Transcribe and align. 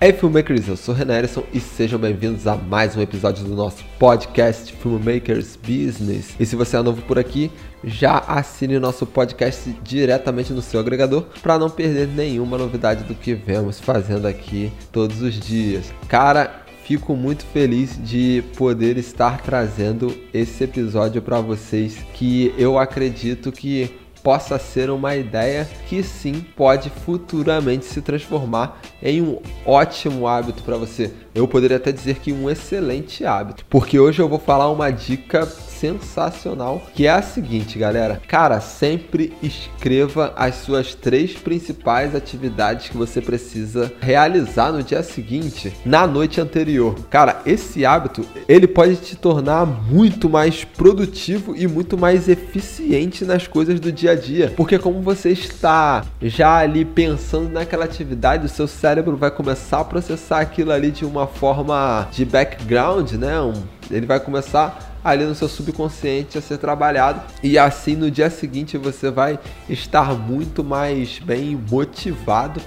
Hey 0.00 0.12
Filmmakers, 0.12 0.68
eu 0.68 0.76
sou 0.76 0.94
Renan 0.94 1.18
Erison 1.18 1.42
e 1.52 1.58
sejam 1.58 1.98
bem-vindos 1.98 2.46
a 2.46 2.54
mais 2.54 2.96
um 2.96 3.00
episódio 3.00 3.44
do 3.44 3.54
nosso 3.54 3.84
podcast 3.98 4.72
Filmmakers 4.72 5.56
Business. 5.56 6.34
E 6.38 6.46
se 6.46 6.54
você 6.54 6.76
é 6.76 6.82
novo 6.82 7.02
por 7.02 7.18
aqui, 7.18 7.50
já 7.82 8.18
assine 8.18 8.78
nosso 8.78 9.04
podcast 9.04 9.68
diretamente 9.82 10.52
no 10.52 10.62
seu 10.62 10.78
agregador 10.78 11.24
para 11.42 11.58
não 11.58 11.68
perder 11.68 12.06
nenhuma 12.06 12.56
novidade 12.56 13.02
do 13.04 13.14
que 13.14 13.34
vemos 13.34 13.80
fazendo 13.80 14.26
aqui 14.26 14.70
todos 14.92 15.22
os 15.22 15.34
dias. 15.34 15.92
Cara, 16.06 16.64
fico 16.84 17.16
muito 17.16 17.44
feliz 17.46 17.98
de 18.00 18.44
poder 18.56 18.96
estar 18.96 19.40
trazendo 19.40 20.14
esse 20.32 20.62
episódio 20.62 21.20
para 21.20 21.40
vocês 21.40 21.96
que 22.12 22.54
eu 22.56 22.78
acredito 22.78 23.50
que 23.50 24.03
possa 24.24 24.58
ser 24.58 24.88
uma 24.88 25.14
ideia 25.14 25.68
que 25.86 26.02
sim 26.02 26.44
pode 26.56 26.88
futuramente 26.88 27.84
se 27.84 28.00
transformar 28.00 28.80
em 29.02 29.20
um 29.20 29.38
ótimo 29.66 30.26
hábito 30.26 30.62
para 30.62 30.78
você. 30.78 31.12
Eu 31.34 31.46
poderia 31.46 31.76
até 31.76 31.92
dizer 31.92 32.20
que 32.20 32.32
um 32.32 32.48
excelente 32.48 33.26
hábito, 33.26 33.66
porque 33.68 33.98
hoje 33.98 34.22
eu 34.22 34.28
vou 34.28 34.38
falar 34.38 34.70
uma 34.70 34.90
dica 34.90 35.44
sensacional, 35.44 36.80
que 36.94 37.06
é 37.06 37.10
a 37.10 37.20
seguinte, 37.20 37.78
galera. 37.78 38.22
Cara, 38.26 38.60
sempre 38.60 39.34
escreva 39.42 40.32
as 40.36 40.54
suas 40.56 40.94
três 40.94 41.34
principais 41.34 42.14
atividades 42.14 42.88
que 42.88 42.96
você 42.96 43.20
precisa 43.20 43.92
realizar 44.00 44.72
no 44.72 44.82
dia 44.82 45.02
seguinte, 45.02 45.72
na 45.84 46.06
noite 46.06 46.40
anterior. 46.40 46.94
Cara, 47.10 47.42
esse 47.44 47.84
hábito, 47.84 48.24
ele 48.48 48.66
pode 48.66 48.96
te 48.96 49.16
tornar 49.16 49.66
muito 49.66 50.30
mais 50.30 50.64
produtivo 50.64 51.54
e 51.54 51.66
muito 51.66 51.98
mais 51.98 52.28
eficiente 52.28 53.24
nas 53.24 53.46
coisas 53.46 53.78
do 53.78 53.92
dia 53.92 54.13
a 54.14 54.16
dia, 54.16 54.52
porque 54.56 54.78
como 54.78 55.00
você 55.00 55.30
está 55.30 56.04
já 56.22 56.58
ali 56.58 56.84
pensando 56.84 57.48
naquela 57.50 57.84
atividade, 57.84 58.46
o 58.46 58.48
seu 58.48 58.66
cérebro 58.66 59.16
vai 59.16 59.30
começar 59.30 59.80
a 59.80 59.84
processar 59.84 60.40
aquilo 60.40 60.72
ali 60.72 60.90
de 60.90 61.04
uma 61.04 61.26
forma 61.26 62.08
de 62.10 62.24
background, 62.24 63.12
né? 63.12 63.40
Um, 63.40 63.52
ele 63.90 64.06
vai 64.06 64.18
começar 64.18 64.94
ali 65.04 65.24
no 65.24 65.34
seu 65.34 65.48
subconsciente 65.48 66.38
a 66.38 66.40
ser 66.40 66.56
trabalhado 66.56 67.20
e 67.42 67.58
assim 67.58 67.94
no 67.94 68.10
dia 68.10 68.30
seguinte 68.30 68.78
você 68.78 69.10
vai 69.10 69.38
estar 69.68 70.14
muito 70.14 70.64
mais 70.64 71.18
bem 71.18 71.60
motivado 71.70 72.60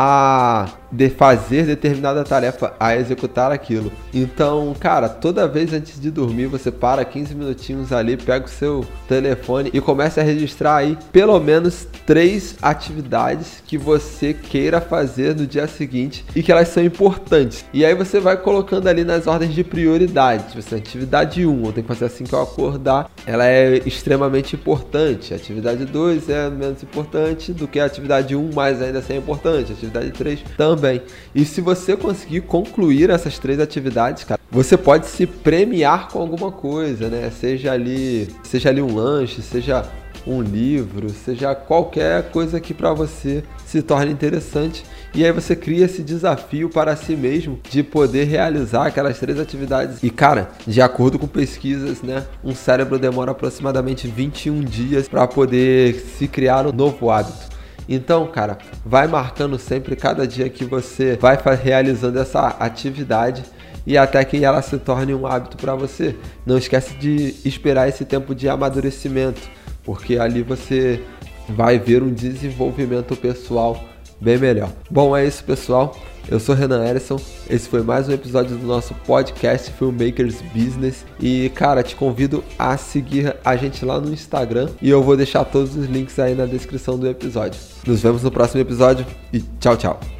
a 0.00 0.68
de 0.92 1.10
fazer 1.10 1.66
determinada 1.66 2.24
tarefa, 2.24 2.72
a 2.78 2.96
executar 2.96 3.50
aquilo. 3.50 3.92
Então, 4.14 4.74
cara, 4.78 5.08
toda 5.08 5.46
vez 5.46 5.72
antes 5.72 6.00
de 6.00 6.10
dormir, 6.10 6.46
você 6.46 6.70
para 6.70 7.04
15 7.04 7.34
minutinhos 7.34 7.92
ali, 7.92 8.16
pega 8.16 8.46
o 8.46 8.48
seu 8.48 8.86
telefone 9.06 9.70
e 9.74 9.80
começa 9.80 10.20
a 10.20 10.24
registrar 10.24 10.76
aí 10.76 10.96
pelo 11.12 11.38
menos 11.40 11.86
três 12.06 12.56
atividades 12.62 13.62
que 13.66 13.76
você 13.76 14.32
queira 14.32 14.80
fazer 14.80 15.34
no 15.34 15.46
dia 15.46 15.66
seguinte 15.66 16.24
e 16.34 16.42
que 16.42 16.50
elas 16.50 16.68
são 16.68 16.82
importantes. 16.82 17.64
E 17.74 17.84
aí 17.84 17.94
você 17.94 18.20
vai 18.20 18.36
colocando 18.36 18.86
ali 18.86 19.04
nas 19.04 19.26
ordens 19.26 19.54
de 19.54 19.64
prioridade. 19.64 20.56
Assim, 20.56 20.76
atividade 20.76 21.44
1, 21.44 21.66
eu 21.66 21.72
tenho 21.72 21.86
que 21.86 21.92
fazer 21.92 22.04
assim 22.06 22.24
que 22.24 22.32
eu 22.32 22.40
acordar, 22.40 23.10
ela 23.26 23.46
é 23.46 23.82
extremamente 23.84 24.54
importante. 24.54 25.34
atividade 25.34 25.84
2 25.84 26.30
é 26.30 26.48
menos 26.48 26.82
importante 26.82 27.52
do 27.52 27.66
que 27.66 27.80
a 27.80 27.84
atividade 27.84 28.34
1, 28.34 28.50
mas 28.54 28.80
ainda 28.80 29.00
assim 29.00 29.14
é 29.14 29.16
importante. 29.16 29.72
atividade 29.72 29.87
3 29.90 30.40
também 30.56 30.88
também. 30.88 31.02
E 31.34 31.44
se 31.44 31.60
você 31.60 31.96
conseguir 31.96 32.42
concluir 32.42 33.10
essas 33.10 33.38
três 33.38 33.60
atividades, 33.60 34.24
cara, 34.24 34.40
você 34.50 34.76
pode 34.76 35.06
se 35.06 35.26
premiar 35.26 36.08
com 36.08 36.20
alguma 36.20 36.50
coisa, 36.50 37.08
né? 37.08 37.30
Seja 37.30 37.72
ali, 37.72 38.28
seja 38.42 38.70
ali 38.70 38.80
um 38.80 38.94
lanche, 38.94 39.42
seja 39.42 39.84
um 40.26 40.42
livro, 40.42 41.08
seja 41.10 41.54
qualquer 41.54 42.30
coisa 42.30 42.60
que 42.60 42.74
para 42.74 42.92
você 42.92 43.42
se 43.64 43.82
torne 43.82 44.12
interessante. 44.12 44.84
E 45.14 45.24
aí 45.24 45.32
você 45.32 45.56
cria 45.56 45.86
esse 45.86 46.02
desafio 46.02 46.68
para 46.68 46.94
si 46.94 47.16
mesmo 47.16 47.58
de 47.70 47.82
poder 47.82 48.24
realizar 48.24 48.86
aquelas 48.86 49.18
três 49.18 49.38
atividades. 49.40 50.02
E 50.02 50.10
cara, 50.10 50.50
de 50.66 50.82
acordo 50.82 51.18
com 51.18 51.26
pesquisas, 51.26 52.02
né, 52.02 52.26
um 52.44 52.54
cérebro 52.54 52.98
demora 52.98 53.30
aproximadamente 53.30 54.06
21 54.06 54.60
dias 54.60 55.08
para 55.08 55.26
poder 55.26 55.94
se 56.18 56.28
criar 56.28 56.66
um 56.66 56.72
novo 56.72 57.10
hábito. 57.10 57.47
Então, 57.88 58.26
cara, 58.26 58.58
vai 58.84 59.06
marcando 59.06 59.58
sempre 59.58 59.96
cada 59.96 60.26
dia 60.26 60.48
que 60.48 60.64
você 60.64 61.16
vai 61.16 61.38
realizando 61.56 62.18
essa 62.18 62.48
atividade 62.60 63.42
e 63.86 63.96
até 63.96 64.22
que 64.24 64.44
ela 64.44 64.60
se 64.60 64.76
torne 64.76 65.14
um 65.14 65.26
hábito 65.26 65.56
para 65.56 65.74
você. 65.74 66.14
Não 66.44 66.58
esquece 66.58 66.94
de 66.96 67.34
esperar 67.44 67.88
esse 67.88 68.04
tempo 68.04 68.34
de 68.34 68.46
amadurecimento, 68.48 69.40
porque 69.82 70.18
ali 70.18 70.42
você 70.42 71.02
vai 71.48 71.78
ver 71.78 72.02
um 72.02 72.12
desenvolvimento 72.12 73.16
pessoal 73.16 73.82
bem 74.20 74.38
melhor. 74.38 74.70
Bom, 74.90 75.16
é 75.16 75.26
isso, 75.26 75.44
pessoal. 75.44 75.96
Eu 76.30 76.38
sou 76.38 76.54
Renan 76.54 76.84
Erison. 76.86 77.16
Esse 77.48 77.68
foi 77.68 77.82
mais 77.82 78.06
um 78.06 78.12
episódio 78.12 78.54
do 78.56 78.66
nosso 78.66 78.94
podcast 79.06 79.72
Filmmakers 79.72 80.42
Business. 80.54 81.06
E, 81.18 81.50
cara, 81.54 81.82
te 81.82 81.96
convido 81.96 82.44
a 82.58 82.76
seguir 82.76 83.34
a 83.42 83.56
gente 83.56 83.82
lá 83.84 83.98
no 83.98 84.12
Instagram. 84.12 84.68
E 84.82 84.90
eu 84.90 85.02
vou 85.02 85.16
deixar 85.16 85.44
todos 85.44 85.74
os 85.74 85.86
links 85.86 86.18
aí 86.18 86.34
na 86.34 86.44
descrição 86.44 86.98
do 86.98 87.08
episódio. 87.08 87.58
Nos 87.86 88.02
vemos 88.02 88.22
no 88.22 88.30
próximo 88.30 88.60
episódio 88.60 89.06
e 89.32 89.40
tchau, 89.58 89.76
tchau. 89.76 90.17